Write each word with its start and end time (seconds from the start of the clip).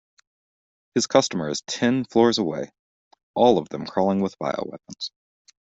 His 0.95 1.05
customer 1.05 1.47
is 1.47 1.61
ten 1.67 2.05
floors 2.05 2.39
away, 2.39 2.71
all 3.35 3.59
of 3.59 3.69
them 3.69 3.85
crawling 3.85 4.19
with 4.19 4.35
bioweapons. 4.39 5.11